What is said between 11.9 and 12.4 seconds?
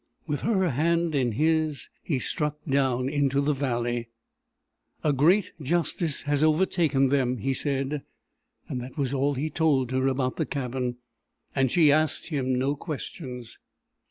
asked